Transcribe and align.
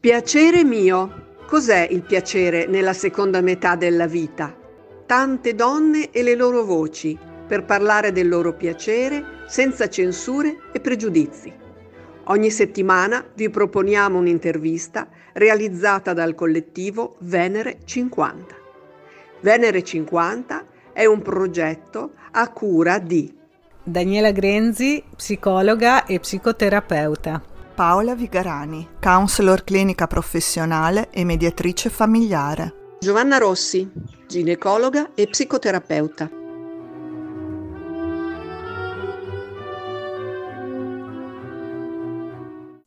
Piacere 0.00 0.64
mio. 0.64 1.26
Cos'è 1.46 1.86
il 1.90 2.00
piacere 2.00 2.64
nella 2.64 2.94
seconda 2.94 3.42
metà 3.42 3.76
della 3.76 4.06
vita? 4.06 4.56
Tante 5.04 5.54
donne 5.54 6.10
e 6.10 6.22
le 6.22 6.34
loro 6.34 6.64
voci 6.64 7.18
per 7.46 7.66
parlare 7.66 8.10
del 8.10 8.26
loro 8.26 8.54
piacere 8.54 9.44
senza 9.46 9.90
censure 9.90 10.56
e 10.72 10.80
pregiudizi. 10.80 11.52
Ogni 12.24 12.50
settimana 12.50 13.22
vi 13.34 13.50
proponiamo 13.50 14.16
un'intervista 14.16 15.06
realizzata 15.34 16.14
dal 16.14 16.34
collettivo 16.34 17.16
Venere 17.18 17.80
50. 17.84 18.54
Venere 19.40 19.84
50 19.84 20.64
è 20.94 21.04
un 21.04 21.20
progetto 21.20 22.12
a 22.30 22.48
cura 22.48 22.98
di 22.98 23.36
Daniela 23.82 24.30
Grenzi, 24.30 25.04
psicologa 25.14 26.06
e 26.06 26.20
psicoterapeuta. 26.20 27.49
Paola 27.74 28.14
Vigarani, 28.14 28.96
counselor 29.00 29.64
clinica 29.64 30.06
professionale 30.06 31.08
e 31.10 31.24
mediatrice 31.24 31.88
familiare. 31.88 32.96
Giovanna 32.98 33.38
Rossi, 33.38 33.90
ginecologa 34.26 35.12
e 35.14 35.26
psicoterapeuta. 35.26 36.30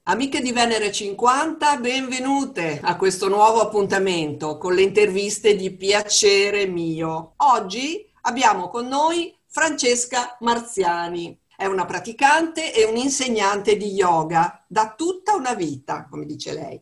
Amiche 0.05 0.41
di 0.41 0.51
Venere 0.51 0.91
50, 0.91 1.77
benvenute 1.77 2.79
a 2.83 2.97
questo 2.97 3.29
nuovo 3.29 3.61
appuntamento 3.61 4.57
con 4.57 4.75
le 4.75 4.81
interviste 4.81 5.55
di 5.55 5.71
Piacere 5.75 6.67
mio. 6.67 7.33
Oggi 7.37 8.05
abbiamo 8.23 8.67
con 8.67 8.87
noi 8.87 9.33
Francesca 9.47 10.35
Marziani, 10.41 11.39
è 11.55 11.65
una 11.65 11.85
praticante 11.85 12.73
e 12.73 12.85
un'insegnante 12.85 13.77
di 13.77 13.93
yoga 13.93 14.63
da 14.67 14.93
tutta 14.95 15.35
una 15.35 15.53
vita, 15.53 16.07
come 16.09 16.25
dice 16.25 16.53
lei. 16.53 16.81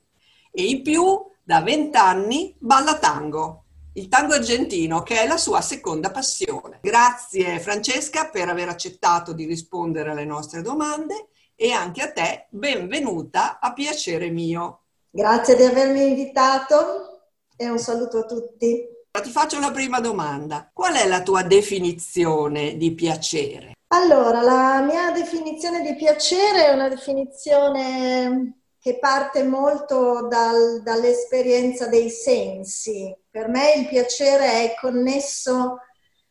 E 0.52 0.64
in 0.64 0.82
più, 0.82 1.24
da 1.44 1.62
vent'anni, 1.62 2.56
balla 2.58 2.98
tango, 2.98 3.64
il 3.94 4.08
tango 4.08 4.34
argentino, 4.34 5.04
che 5.04 5.22
è 5.22 5.28
la 5.28 5.38
sua 5.38 5.62
seconda 5.62 6.12
passione. 6.12 6.80
Grazie 6.82 7.60
Francesca 7.60 8.30
per 8.30 8.48
aver 8.48 8.70
accettato 8.70 9.34
di 9.34 9.46
rispondere 9.46 10.12
alle 10.12 10.26
nostre 10.26 10.62
domande 10.62 11.28
e 11.56 11.72
anche 11.72 12.02
a 12.02 12.12
te 12.12 12.48
benvenuta 12.50 13.60
a 13.60 13.74
piacere 13.74 14.30
mio. 14.30 14.84
Grazie 15.10 15.56
di 15.56 15.64
avermi 15.64 16.08
invitato 16.08 17.30
e 17.58 17.70
un 17.70 17.80
saluto 17.80 18.20
a 18.20 18.26
tutti. 18.26 18.88
Ti 19.12 19.30
faccio 19.30 19.60
la 19.60 19.72
prima 19.72 20.00
domanda. 20.00 20.70
Qual 20.72 20.94
è 20.94 21.06
la 21.06 21.22
tua 21.22 21.44
definizione 21.44 22.78
di 22.78 22.94
piacere? 22.94 23.74
Allora, 23.94 24.42
la 24.42 24.82
mia 24.82 25.12
definizione 25.12 25.82
di 25.82 25.96
piacere 25.96 26.68
è 26.68 26.74
una 26.74 26.88
definizione 26.88 28.62
che 28.80 28.98
parte 29.00 29.44
molto 29.44 30.28
dal, 30.30 30.82
dall'esperienza 30.82 31.88
dei 31.88 32.10
sensi. 32.10 33.14
Per 33.30 33.50
me 33.50 33.74
il 33.74 33.88
piacere 33.88 34.64
è 34.64 34.76
connesso 34.80 35.80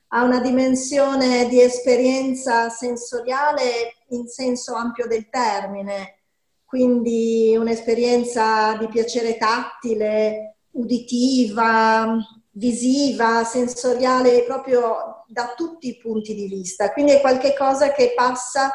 a 0.09 0.23
una 0.23 0.41
dimensione 0.41 1.49
di 1.49 1.61
esperienza 1.61 2.71
sensoriale 2.71 3.97
in 4.09 4.27
senso 4.27 4.75
ampio 4.75 5.07
del 5.07 5.29
termine, 5.29 6.23
quindi 6.65 7.55
un'esperienza 7.59 8.75
di 8.79 8.89
piacere 8.89 9.37
tattile, 9.37 10.57
uditiva, 10.71 12.17
visiva, 12.61 13.43
sensoriale, 13.45 14.45
proprio 14.45 15.25
da 15.27 15.55
tutti 15.57 15.89
i 15.89 15.97
punti 15.97 16.35
di 16.35 16.47
vista. 16.47 16.93
Quindi 16.93 17.13
è 17.13 17.21
qualcosa 17.21 17.91
che 17.91 18.13
passa 18.15 18.71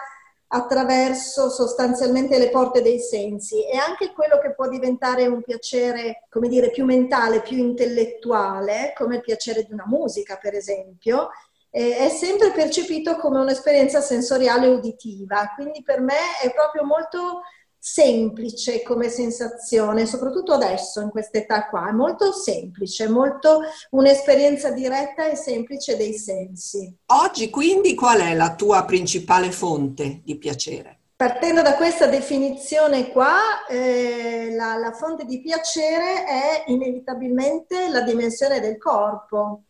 attraverso 0.47 1.50
sostanzialmente 1.50 2.39
le 2.39 2.50
porte 2.50 2.81
dei 2.81 3.00
sensi 3.00 3.63
e 3.63 3.78
anche 3.78 4.11
quello 4.11 4.39
che 4.39 4.56
può 4.56 4.67
diventare 4.67 5.28
un 5.28 5.44
piacere, 5.44 6.25
come 6.29 6.47
dire, 6.47 6.72
più 6.72 6.85
mentale, 6.85 7.41
più 7.41 7.57
intellettuale, 7.57 8.94
come 8.96 9.18
il 9.18 9.22
piacere 9.22 9.63
di 9.63 9.73
una 9.73 9.85
musica, 9.85 10.38
per 10.38 10.56
esempio, 10.56 11.29
eh, 11.69 11.97
è 11.97 12.09
sempre 12.09 12.52
percepito 12.52 13.17
come 13.17 13.40
un'esperienza 13.40 14.02
sensoriale 14.02 14.67
uditiva. 14.67 15.52
Quindi 15.56 15.84
per 15.84 16.00
me 16.02 16.40
è 16.41 16.52
proprio 16.53 16.85
molto 16.85 17.41
semplice 17.88 18.81
come 18.81 19.09
sensazione, 19.09 20.07
soprattutto 20.07 20.53
adesso 20.53 21.01
in 21.01 21.12
questa 21.12 21.38
età 21.38 21.68
qua, 21.68 21.90
è 21.90 21.91
molto 21.91 22.31
semplice, 22.31 23.07
molto 23.07 23.62
un'esperienza 23.91 24.72
diretta 24.72 25.29
e 25.29 25.35
semplice 25.35 25.96
dei 25.96 26.13
sensi. 26.13 26.91
Oggi 27.06 27.51
quindi 27.51 27.94
qual 27.94 28.22
è 28.22 28.34
la 28.34 28.56
tua 28.56 28.85
principale 28.85 29.51
fonte 29.51 30.22
di 30.23 30.35
piacere? 30.35 30.97
Partendo 31.16 31.62
da 31.62 31.75
questa 31.75 32.07
definizione 32.07 33.12
qua, 33.12 33.68
eh, 33.69 34.52
la, 34.56 34.78
la 34.78 34.91
fonte 34.91 35.23
di 35.23 35.40
piacere 35.40 36.25
è 36.25 36.63
inevitabilmente 36.66 37.88
la 37.90 38.02
dimensione 38.02 38.59
del 38.59 38.79
corpo 38.79 39.66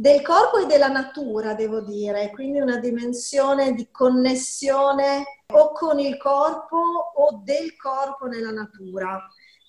del 0.00 0.22
corpo 0.22 0.58
e 0.58 0.66
della 0.66 0.86
natura, 0.86 1.54
devo 1.54 1.80
dire, 1.80 2.30
quindi 2.30 2.60
una 2.60 2.76
dimensione 2.76 3.72
di 3.72 3.90
connessione 3.90 5.42
o 5.52 5.72
con 5.72 5.98
il 5.98 6.16
corpo 6.18 6.76
o 6.76 7.40
del 7.42 7.76
corpo 7.76 8.26
nella 8.26 8.52
natura. 8.52 9.20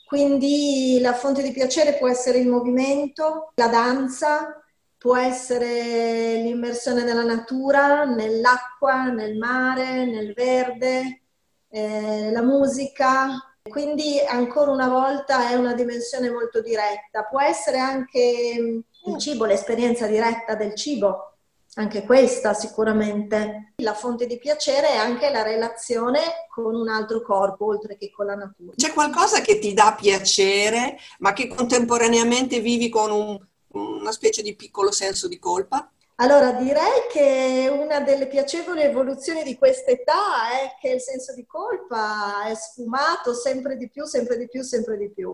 Quindi 0.06 1.00
la 1.02 1.14
fonte 1.14 1.42
di 1.42 1.52
piacere 1.52 1.98
può 1.98 2.08
essere 2.08 2.38
il 2.38 2.48
movimento, 2.48 3.54
la 3.56 3.70
danza, 3.70 4.64
può 5.00 5.18
essere 5.18 6.36
l'immersione 6.44 7.04
nella 7.04 7.24
natura, 7.24 8.04
nell'acqua, 8.06 9.06
nel 9.06 9.36
mare, 9.36 10.06
nel 10.06 10.34
verde, 10.34 11.24
eh, 11.70 12.30
la 12.32 12.44
musica. 12.44 13.49
Quindi 13.68 14.20
ancora 14.20 14.72
una 14.72 14.88
volta 14.88 15.50
è 15.50 15.56
una 15.56 15.74
dimensione 15.74 16.30
molto 16.30 16.62
diretta. 16.62 17.24
Può 17.24 17.42
essere 17.42 17.78
anche 17.80 18.84
il 19.06 19.18
cibo, 19.20 19.46
l'esperienza 19.46 20.08
diretta 20.08 20.56
del 20.56 20.76
cibo, 20.76 21.34
anche 21.76 22.04
questa 22.04 22.54
sicuramente. 22.54 23.74
La 23.78 23.94
fonte 23.94 24.26
di 24.26 24.38
piacere 24.38 24.90
è 24.90 24.96
anche 24.96 25.30
la 25.30 25.44
relazione 25.44 26.20
con 26.50 26.76
un 26.76 26.90
altro 26.90 27.22
corpo, 27.22 27.66
oltre 27.66 27.98
che 27.98 28.12
con 28.12 28.26
la 28.26 28.36
natura. 28.36 28.74
C'è 28.76 28.92
qualcosa 28.92 29.42
che 29.42 29.60
ti 29.60 29.74
dà 29.74 29.96
piacere, 30.00 30.98
ma 31.20 31.34
che 31.34 31.48
contemporaneamente 31.48 32.60
vivi 32.60 32.90
con 32.90 33.12
un, 33.12 33.40
una 33.74 34.12
specie 34.12 34.42
di 34.42 34.56
piccolo 34.56 34.92
senso 34.92 35.28
di 35.28 35.38
colpa? 35.38 35.92
Allora, 36.22 36.52
direi 36.52 37.08
che 37.10 37.70
una 37.72 38.02
delle 38.02 38.28
piacevoli 38.28 38.82
evoluzioni 38.82 39.42
di 39.44 39.58
questa 39.58 39.92
età 39.92 40.52
è 40.52 40.76
che 40.80 40.90
il 40.90 41.02
senso 41.02 41.34
di 41.34 41.46
colpa 41.46 42.46
è 42.46 42.56
sfumato 42.56 43.34
sempre 43.34 43.78
di 43.78 43.90
più, 43.90 44.04
sempre 44.04 44.38
di 44.38 44.50
più, 44.50 44.62
sempre 44.62 44.98
di 44.98 45.10
più 45.10 45.34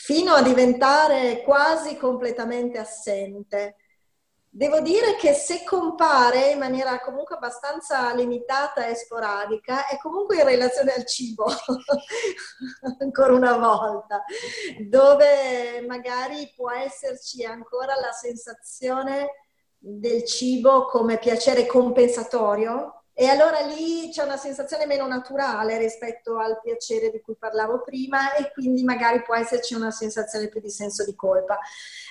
fino 0.00 0.32
a 0.32 0.42
diventare 0.42 1.42
quasi 1.42 1.96
completamente 1.96 2.78
assente. 2.78 3.76
Devo 4.48 4.80
dire 4.80 5.16
che 5.16 5.32
se 5.34 5.64
compare 5.64 6.52
in 6.52 6.58
maniera 6.58 7.00
comunque 7.00 7.34
abbastanza 7.34 8.14
limitata 8.14 8.86
e 8.86 8.94
sporadica, 8.94 9.88
è 9.88 9.98
comunque 9.98 10.36
in 10.36 10.44
relazione 10.44 10.92
al 10.92 11.04
cibo, 11.04 11.46
ancora 13.00 13.32
una 13.32 13.56
volta, 13.58 14.22
dove 14.88 15.84
magari 15.86 16.52
può 16.54 16.70
esserci 16.70 17.44
ancora 17.44 17.94
la 17.96 18.12
sensazione 18.12 19.47
del 19.78 20.24
cibo 20.24 20.86
come 20.86 21.18
piacere 21.18 21.66
compensatorio, 21.66 22.98
e 23.20 23.26
allora 23.26 23.58
lì 23.58 24.10
c'è 24.12 24.22
una 24.22 24.36
sensazione 24.36 24.86
meno 24.86 25.04
naturale 25.08 25.76
rispetto 25.76 26.38
al 26.38 26.60
piacere 26.62 27.10
di 27.10 27.20
cui 27.20 27.34
parlavo 27.36 27.82
prima 27.82 28.32
e 28.34 28.52
quindi 28.52 28.84
magari 28.84 29.22
può 29.22 29.34
esserci 29.34 29.74
una 29.74 29.90
sensazione 29.90 30.46
più 30.46 30.60
di 30.60 30.70
senso 30.70 31.04
di 31.04 31.16
colpa, 31.16 31.58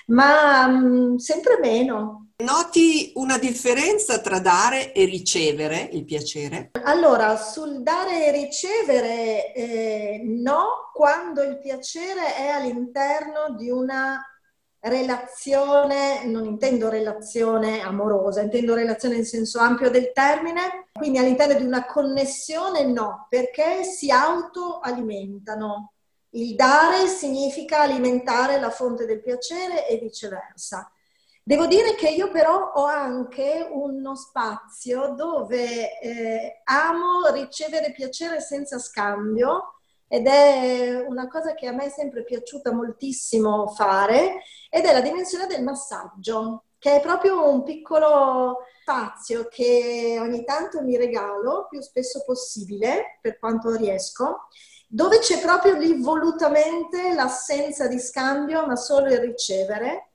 ma 0.07 0.67
mh, 0.67 0.85
mm, 0.85 1.15
sempre 1.15 1.59
meno. 1.61 2.31
Noti 2.43 3.13
una 3.15 3.37
differenza 3.37 4.19
tra 4.19 4.39
dare 4.39 4.91
e 4.91 5.05
ricevere 5.05 5.87
il 5.93 6.03
piacere? 6.03 6.71
Allora, 6.83 7.37
sul 7.37 7.83
dare 7.83 8.25
e 8.25 8.31
ricevere 8.31 9.53
eh, 9.53 10.21
no, 10.25 10.91
quando 10.93 11.41
il 11.41 11.57
piacere 11.57 12.35
è 12.35 12.47
all'interno 12.47 13.55
di 13.55 13.69
una 13.69 14.21
relazione, 14.79 16.25
non 16.25 16.45
intendo 16.45 16.89
relazione 16.89 17.81
amorosa, 17.81 18.41
intendo 18.41 18.73
relazione 18.73 19.15
in 19.15 19.25
senso 19.25 19.59
ampio 19.59 19.89
del 19.89 20.11
termine, 20.13 20.87
quindi 20.93 21.17
all'interno 21.17 21.55
di 21.55 21.65
una 21.65 21.85
connessione 21.85 22.83
no, 22.85 23.27
perché 23.29 23.83
si 23.83 24.11
autoalimentano. 24.11 25.93
Il 26.31 26.55
dare 26.55 27.07
significa 27.07 27.81
alimentare 27.81 28.59
la 28.59 28.69
fonte 28.69 29.05
del 29.05 29.21
piacere 29.21 29.87
e 29.87 29.97
viceversa. 29.97 30.91
Devo 31.41 31.65
dire 31.65 31.95
che 31.95 32.09
io 32.09 32.29
però 32.29 32.73
ho 32.73 32.83
anche 32.83 33.65
uno 33.71 34.15
spazio 34.15 35.13
dove 35.15 35.97
eh, 35.97 36.61
amo 36.65 37.25
ricevere 37.31 37.93
piacere 37.93 38.41
senza 38.41 38.77
scambio, 38.79 39.76
ed 40.07 40.27
è 40.27 41.05
una 41.07 41.27
cosa 41.27 41.53
che 41.53 41.67
a 41.67 41.71
me 41.71 41.85
è 41.85 41.89
sempre 41.89 42.23
piaciuta 42.23 42.73
moltissimo 42.73 43.67
fare 43.67 44.41
ed 44.69 44.85
è 44.85 44.93
la 44.93 45.01
dimensione 45.01 45.47
del 45.47 45.63
massaggio, 45.63 46.65
che 46.79 46.95
è 46.97 47.01
proprio 47.01 47.49
un 47.49 47.63
piccolo 47.63 48.59
spazio 48.81 49.47
che 49.49 50.17
ogni 50.19 50.43
tanto 50.45 50.81
mi 50.81 50.95
regalo 50.95 51.67
più 51.69 51.81
spesso 51.81 52.23
possibile 52.25 53.19
per 53.21 53.37
quanto 53.39 53.75
riesco 53.75 54.47
dove 54.87 55.19
c'è 55.19 55.41
proprio 55.41 55.75
lì 55.75 56.01
volutamente 56.01 57.13
l'assenza 57.13 57.87
di 57.87 57.99
scambio, 57.99 58.65
ma 58.65 58.75
solo 58.75 59.07
il 59.11 59.19
ricevere. 59.19 60.11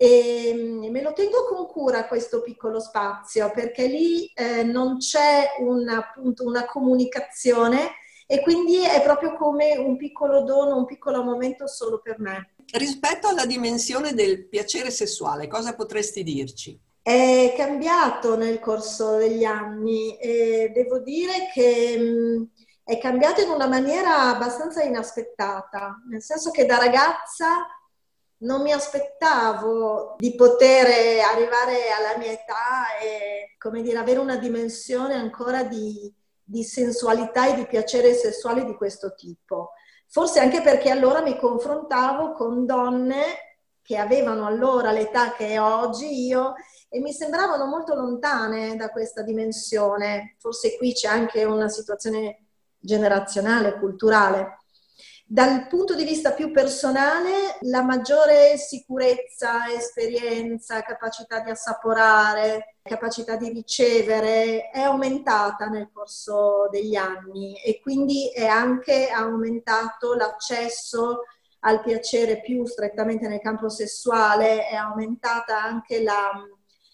E 0.00 0.88
me 0.90 1.02
lo 1.02 1.12
tengo 1.12 1.44
con 1.44 1.66
cura 1.66 2.06
questo 2.06 2.40
piccolo 2.40 2.78
spazio 2.78 3.50
perché 3.50 3.86
lì 3.88 4.26
eh, 4.32 4.62
non 4.62 4.98
c'è 4.98 5.56
una, 5.58 5.98
appunto, 5.98 6.44
una 6.44 6.64
comunicazione 6.66 7.90
e 8.30 8.42
quindi 8.42 8.84
è 8.84 9.00
proprio 9.02 9.34
come 9.36 9.78
un 9.78 9.96
piccolo 9.96 10.42
dono, 10.42 10.76
un 10.76 10.84
piccolo 10.84 11.22
momento 11.22 11.66
solo 11.66 11.98
per 11.98 12.20
me. 12.20 12.50
Rispetto 12.74 13.26
alla 13.26 13.46
dimensione 13.46 14.12
del 14.12 14.46
piacere 14.48 14.90
sessuale, 14.90 15.46
cosa 15.46 15.74
potresti 15.74 16.22
dirci? 16.22 16.78
È 17.00 17.54
cambiato 17.56 18.36
nel 18.36 18.60
corso 18.60 19.16
degli 19.16 19.44
anni 19.44 20.18
e 20.18 20.70
devo 20.74 20.98
dire 20.98 21.48
che 21.54 21.96
mh, 21.96 22.48
è 22.84 22.98
cambiato 22.98 23.40
in 23.40 23.48
una 23.48 23.66
maniera 23.66 24.24
abbastanza 24.34 24.82
inaspettata, 24.82 26.02
nel 26.10 26.22
senso 26.22 26.50
che 26.50 26.66
da 26.66 26.76
ragazza 26.76 27.66
non 28.40 28.60
mi 28.60 28.72
aspettavo 28.72 30.16
di 30.18 30.34
poter 30.34 30.86
arrivare 31.22 31.90
alla 31.98 32.18
mia 32.18 32.32
età 32.32 32.98
e, 33.02 33.54
come 33.58 33.80
dire, 33.80 33.96
avere 33.96 34.18
una 34.18 34.36
dimensione 34.36 35.14
ancora 35.14 35.62
di, 35.64 36.14
di 36.48 36.64
sensualità 36.64 37.46
e 37.46 37.54
di 37.56 37.66
piacere 37.66 38.14
sessuale 38.14 38.64
di 38.64 38.74
questo 38.74 39.14
tipo. 39.14 39.72
Forse 40.06 40.40
anche 40.40 40.62
perché 40.62 40.88
allora 40.88 41.20
mi 41.20 41.36
confrontavo 41.38 42.32
con 42.32 42.64
donne 42.64 43.22
che 43.82 43.98
avevano 43.98 44.46
allora 44.46 44.90
l'età 44.90 45.32
che 45.32 45.58
ho 45.58 45.80
oggi 45.80 46.26
io 46.26 46.54
e 46.88 47.00
mi 47.00 47.12
sembravano 47.12 47.66
molto 47.66 47.94
lontane 47.94 48.76
da 48.76 48.88
questa 48.88 49.22
dimensione. 49.22 50.36
Forse 50.38 50.78
qui 50.78 50.94
c'è 50.94 51.08
anche 51.08 51.44
una 51.44 51.68
situazione 51.68 52.46
generazionale, 52.78 53.78
culturale. 53.78 54.60
Dal 55.30 55.66
punto 55.66 55.94
di 55.94 56.04
vista 56.04 56.32
più 56.32 56.50
personale, 56.52 57.58
la 57.60 57.82
maggiore 57.82 58.56
sicurezza, 58.56 59.70
esperienza, 59.70 60.80
capacità 60.80 61.40
di 61.40 61.50
assaporare, 61.50 62.76
capacità 62.80 63.36
di 63.36 63.50
ricevere 63.50 64.70
è 64.70 64.80
aumentata 64.80 65.66
nel 65.66 65.90
corso 65.92 66.68
degli 66.70 66.96
anni 66.96 67.60
e 67.60 67.78
quindi 67.78 68.30
è 68.30 68.46
anche 68.46 69.10
aumentato 69.10 70.14
l'accesso 70.14 71.24
al 71.60 71.82
piacere 71.82 72.40
più 72.40 72.64
strettamente 72.64 73.28
nel 73.28 73.40
campo 73.40 73.68
sessuale, 73.68 74.66
è 74.66 74.76
aumentata 74.76 75.62
anche 75.62 76.02
la, 76.02 76.42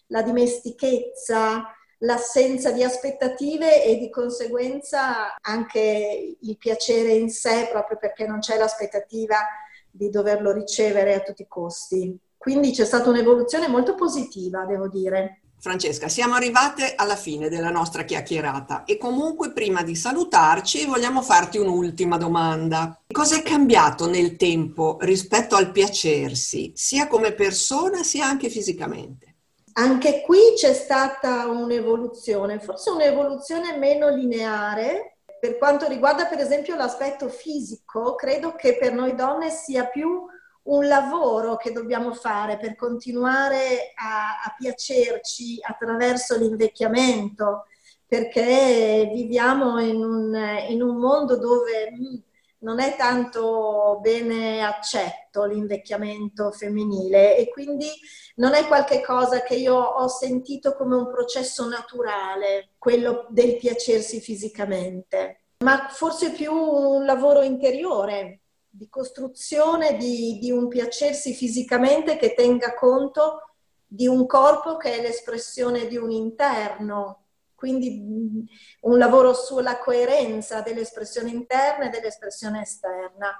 la 0.07 0.21
dimestichezza, 0.21 1.73
l'assenza 1.99 2.71
di 2.71 2.83
aspettative 2.83 3.83
e 3.83 3.97
di 3.97 4.09
conseguenza 4.09 5.35
anche 5.41 6.37
il 6.39 6.57
piacere 6.57 7.13
in 7.13 7.29
sé 7.29 7.67
proprio 7.71 7.97
perché 7.97 8.27
non 8.27 8.39
c'è 8.39 8.57
l'aspettativa 8.57 9.37
di 9.89 10.09
doverlo 10.09 10.51
ricevere 10.51 11.13
a 11.13 11.21
tutti 11.21 11.43
i 11.43 11.47
costi. 11.47 12.17
Quindi 12.37 12.71
c'è 12.71 12.85
stata 12.85 13.09
un'evoluzione 13.09 13.67
molto 13.67 13.95
positiva, 13.95 14.65
devo 14.65 14.87
dire. 14.87 15.39
Francesca, 15.57 16.09
siamo 16.09 16.35
arrivate 16.35 16.93
alla 16.95 17.15
fine 17.15 17.49
della 17.49 17.71
nostra 17.71 18.03
chiacchierata 18.03 18.83
e 18.83 18.97
comunque 18.97 19.51
prima 19.51 19.81
di 19.81 19.95
salutarci 19.95 20.85
vogliamo 20.85 21.23
farti 21.23 21.57
un'ultima 21.57 22.17
domanda. 22.17 23.01
Cosa 23.11 23.37
è 23.37 23.41
cambiato 23.41 24.07
nel 24.07 24.35
tempo 24.35 24.97
rispetto 24.99 25.55
al 25.55 25.71
piacersi, 25.71 26.71
sia 26.75 27.07
come 27.07 27.31
persona 27.31 28.03
sia 28.03 28.27
anche 28.27 28.49
fisicamente? 28.49 29.34
Anche 29.77 30.21
qui 30.21 30.53
c'è 30.55 30.73
stata 30.73 31.47
un'evoluzione, 31.47 32.59
forse 32.59 32.91
un'evoluzione 32.91 33.77
meno 33.77 34.07
lineare. 34.07 35.17
Per 35.37 35.57
quanto 35.57 35.85
riguarda 35.87 36.27
per 36.27 36.39
esempio 36.39 36.77
l'aspetto 36.77 37.27
fisico, 37.27 38.15
credo 38.15 38.55
che 38.55 38.77
per 38.77 38.93
noi 38.93 39.15
donne 39.15 39.49
sia 39.49 39.85
più 39.87 40.25
un 40.63 40.87
lavoro 40.87 41.57
che 41.57 41.73
dobbiamo 41.73 42.13
fare 42.13 42.57
per 42.57 42.75
continuare 42.75 43.91
a, 43.95 44.41
a 44.45 44.55
piacerci 44.57 45.59
attraverso 45.61 46.37
l'invecchiamento, 46.37 47.65
perché 48.07 49.11
viviamo 49.13 49.77
in 49.81 50.01
un, 50.01 50.35
in 50.69 50.81
un 50.81 50.95
mondo 50.95 51.37
dove 51.37 51.91
mm, 51.91 52.15
non 52.65 52.79
è 52.79 52.95
tanto 52.97 53.99
bene 54.01 54.65
accetto 54.65 55.45
l'invecchiamento 55.45 56.51
femminile 56.51 57.37
e 57.37 57.47
quindi 57.47 57.87
non 58.37 58.55
è 58.55 58.65
qualcosa 58.65 59.43
che 59.43 59.53
io 59.53 59.75
ho 59.75 60.07
sentito 60.07 60.75
come 60.75 60.95
un 60.95 61.07
processo 61.07 61.67
naturale, 61.67 62.71
quello 62.79 63.27
del 63.29 63.57
piacersi 63.57 64.19
fisicamente, 64.19 65.43
ma 65.59 65.87
forse 65.89 66.31
più 66.31 66.51
un 66.51 67.05
lavoro 67.05 67.43
interiore 67.43 68.39
di 68.67 68.89
costruzione 68.89 69.95
di, 69.95 70.39
di 70.39 70.49
un 70.49 70.67
piacersi 70.67 71.33
fisicamente 71.35 72.17
che 72.17 72.33
tenga 72.33 72.73
conto 72.73 73.51
di 73.85 74.07
un 74.07 74.25
corpo 74.25 74.75
che 74.75 74.97
è 74.97 75.01
l'espressione 75.01 75.85
di 75.85 75.97
un 75.97 76.09
interno 76.09 77.24
quindi 77.55 78.45
un 78.81 78.97
lavoro 78.97 79.33
sulla 79.33 79.79
coerenza 79.79 80.61
dell'espressione 80.61 81.29
interna 81.29 81.85
e 81.85 81.89
dell'espressione 81.89 82.61
esterna. 82.61 83.39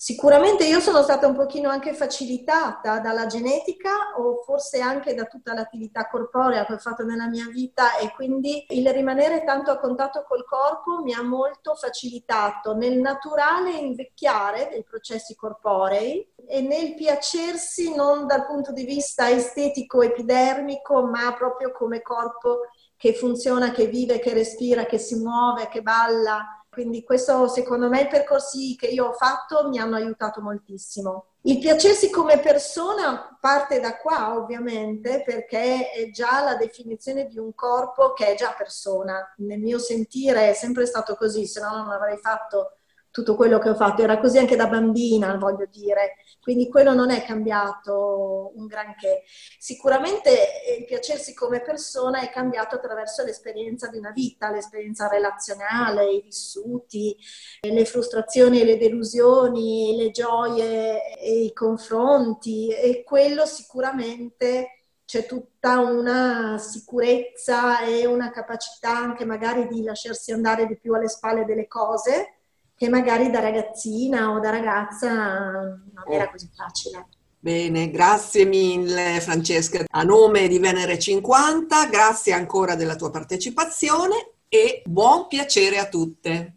Sicuramente 0.00 0.64
io 0.64 0.78
sono 0.78 1.02
stata 1.02 1.26
un 1.26 1.34
pochino 1.34 1.70
anche 1.70 1.92
facilitata 1.92 3.00
dalla 3.00 3.26
genetica 3.26 4.14
o 4.16 4.44
forse 4.44 4.78
anche 4.78 5.12
da 5.12 5.24
tutta 5.24 5.52
l'attività 5.54 6.06
corporea 6.06 6.64
che 6.64 6.74
ho 6.74 6.78
fatto 6.78 7.04
nella 7.04 7.26
mia 7.26 7.48
vita 7.50 7.98
e 7.98 8.12
quindi 8.12 8.64
il 8.68 8.88
rimanere 8.92 9.42
tanto 9.42 9.72
a 9.72 9.78
contatto 9.80 10.22
col 10.22 10.44
corpo 10.44 11.02
mi 11.02 11.14
ha 11.14 11.22
molto 11.22 11.74
facilitato 11.74 12.76
nel 12.76 13.00
naturale 13.00 13.72
invecchiare 13.72 14.68
dei 14.70 14.84
processi 14.84 15.34
corporei 15.34 16.32
e 16.46 16.60
nel 16.60 16.94
piacersi 16.94 17.92
non 17.92 18.28
dal 18.28 18.46
punto 18.46 18.70
di 18.70 18.84
vista 18.84 19.28
estetico 19.28 20.02
epidermico 20.02 21.02
ma 21.06 21.34
proprio 21.36 21.72
come 21.72 22.02
corpo 22.02 22.60
che 22.98 23.14
funziona, 23.14 23.70
che 23.70 23.86
vive, 23.86 24.18
che 24.18 24.34
respira, 24.34 24.84
che 24.84 24.98
si 24.98 25.14
muove, 25.14 25.68
che 25.68 25.80
balla. 25.80 26.64
Quindi 26.68 27.02
questo 27.02 27.48
secondo 27.48 27.88
me 27.88 28.02
i 28.02 28.08
percorsi 28.08 28.76
che 28.76 28.88
io 28.88 29.06
ho 29.06 29.12
fatto 29.12 29.68
mi 29.68 29.78
hanno 29.78 29.96
aiutato 29.96 30.42
moltissimo. 30.42 31.26
Il 31.42 31.58
piacersi 31.58 32.10
come 32.10 32.40
persona 32.40 33.38
parte 33.40 33.80
da 33.80 33.96
qua 33.96 34.36
ovviamente 34.36 35.22
perché 35.24 35.90
è 35.90 36.10
già 36.10 36.42
la 36.42 36.56
definizione 36.56 37.26
di 37.26 37.38
un 37.38 37.54
corpo 37.54 38.12
che 38.12 38.26
è 38.26 38.34
già 38.34 38.54
persona. 38.56 39.32
Nel 39.38 39.60
mio 39.60 39.78
sentire 39.78 40.50
è 40.50 40.52
sempre 40.52 40.84
stato 40.84 41.14
così, 41.14 41.46
se 41.46 41.60
no 41.60 41.70
non 41.70 41.90
avrei 41.90 42.18
fatto 42.18 42.77
tutto 43.10 43.34
quello 43.34 43.58
che 43.58 43.70
ho 43.70 43.74
fatto. 43.74 44.02
Era 44.02 44.18
così 44.18 44.38
anche 44.38 44.56
da 44.56 44.66
bambina, 44.66 45.36
voglio 45.36 45.66
dire. 45.70 46.16
Quindi 46.40 46.68
quello 46.68 46.94
non 46.94 47.10
è 47.10 47.24
cambiato 47.24 48.52
un 48.54 48.66
granché. 48.66 49.22
Sicuramente 49.58 50.30
il 50.78 50.84
piacersi 50.84 51.34
come 51.34 51.60
persona 51.60 52.20
è 52.20 52.30
cambiato 52.30 52.76
attraverso 52.76 53.24
l'esperienza 53.24 53.88
di 53.88 53.98
una 53.98 54.12
vita, 54.12 54.50
l'esperienza 54.50 55.08
relazionale, 55.08 56.10
i 56.10 56.22
vissuti, 56.22 57.16
le 57.60 57.84
frustrazioni 57.84 58.60
e 58.60 58.64
le 58.64 58.78
delusioni, 58.78 59.96
le 59.96 60.10
gioie 60.10 61.16
e 61.16 61.42
i 61.44 61.52
confronti 61.52 62.68
e 62.70 63.02
quello 63.04 63.44
sicuramente 63.46 64.72
c'è 65.04 65.24
tutta 65.24 65.78
una 65.78 66.58
sicurezza 66.58 67.80
e 67.80 68.04
una 68.04 68.30
capacità 68.30 68.90
anche 68.90 69.24
magari 69.24 69.66
di 69.66 69.82
lasciarsi 69.82 70.32
andare 70.32 70.66
di 70.66 70.78
più 70.78 70.92
alle 70.94 71.08
spalle 71.08 71.46
delle 71.46 71.66
cose 71.66 72.37
che 72.78 72.88
magari 72.88 73.28
da 73.28 73.40
ragazzina 73.40 74.30
o 74.30 74.38
da 74.38 74.50
ragazza 74.50 75.10
non 75.12 76.04
era 76.08 76.24
oh. 76.24 76.30
così 76.30 76.48
facile. 76.54 77.08
Bene, 77.40 77.90
grazie 77.90 78.44
mille 78.44 79.18
Francesca. 79.20 79.84
A 79.90 80.02
nome 80.04 80.46
di 80.46 80.60
Venere 80.60 80.96
50, 80.96 81.86
grazie 81.86 82.32
ancora 82.32 82.76
della 82.76 82.94
tua 82.94 83.10
partecipazione 83.10 84.34
e 84.48 84.82
buon 84.84 85.26
piacere 85.26 85.78
a 85.78 85.88
tutte. 85.88 86.52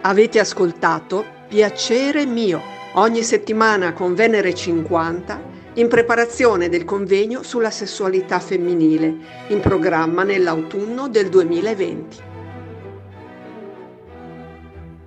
Avete 0.00 0.38
ascoltato 0.40 1.24
Piacere 1.48 2.26
mio 2.26 2.60
ogni 2.94 3.22
settimana 3.22 3.92
con 3.92 4.14
Venere 4.14 4.52
50 4.52 5.53
in 5.74 5.88
preparazione 5.88 6.68
del 6.68 6.84
convegno 6.84 7.42
sulla 7.42 7.70
sessualità 7.70 8.38
femminile, 8.38 9.16
in 9.48 9.60
programma 9.60 10.22
nell'autunno 10.22 11.08
del 11.08 11.28
2020. 11.28 12.33